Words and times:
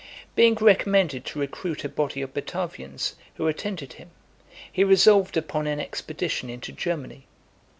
Being 0.33 0.55
recommended 0.55 1.25
to 1.25 1.37
recruit 1.39 1.83
a 1.83 1.87
body 1.89 2.23
of 2.23 2.33
Batavians, 2.33 3.13
who 3.35 3.45
attended 3.45 3.93
him, 3.93 4.09
he 4.71 4.83
resolved 4.83 5.37
upon 5.37 5.67
an 5.67 5.79
expedition 5.79 6.49
into 6.49 6.71
Germany. 6.71 7.27